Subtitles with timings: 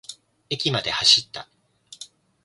[0.49, 1.47] 駅まで走った。